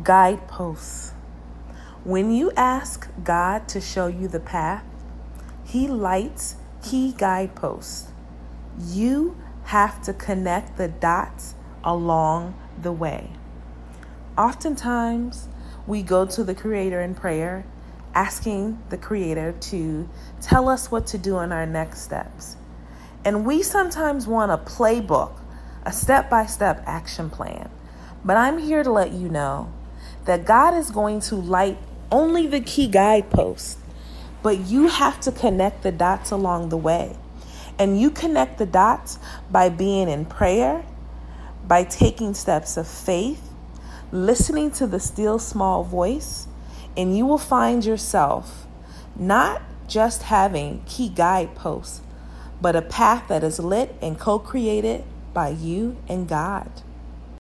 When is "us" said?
20.70-20.90